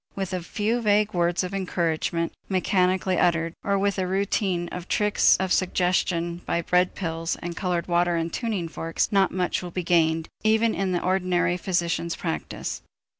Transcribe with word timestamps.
With 0.15 0.33
a 0.33 0.41
few 0.41 0.81
vague 0.81 1.13
words 1.13 1.43
of 1.43 1.53
encouragement 1.53 2.33
mechanically 2.49 3.19
uttered, 3.19 3.53
or 3.63 3.77
with 3.77 3.99
a 3.99 4.07
routine 4.07 4.67
of 4.69 4.87
tricks 4.87 5.37
of 5.37 5.53
suggestion 5.53 6.41
by 6.47 6.63
bread 6.63 6.95
pills 6.95 7.35
and 7.35 7.55
colored 7.55 7.87
water 7.87 8.15
and 8.15 8.33
tuning 8.33 8.67
forks, 8.67 9.11
not 9.11 9.29
much 9.31 9.61
will 9.61 9.69
be 9.69 9.83
gained 9.83 10.27
even 10.43 10.73
in 10.73 10.91
the 10.91 11.03
ordinary 11.03 11.55
physician's 11.55 12.15
practice. 12.15 12.81